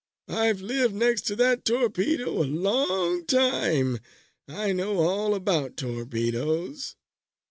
I've 0.33 0.61
lived 0.61 0.95
next 0.95 1.27
to 1.27 1.35
that 1.35 1.63
torpedo 1.63 2.41
a 2.41 2.45
long 2.49 3.23
time. 3.27 3.99
I 4.47 4.73
know 4.73 4.97
all 4.97 5.35
about 5.35 5.77
torpedoes." 5.77 6.95